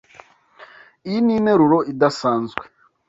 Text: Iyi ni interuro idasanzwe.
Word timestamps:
Iyi 1.07 1.19
ni 1.23 1.33
interuro 1.37 1.77
idasanzwe. 1.91 2.63